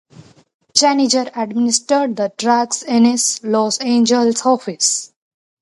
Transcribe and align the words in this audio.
Janiger 0.75 1.29
administered 1.35 2.15
the 2.15 2.33
drugs 2.35 2.81
in 2.81 3.05
his 3.05 3.39
Los 3.43 3.77
Angeles 3.77 4.43
office. 4.47 5.13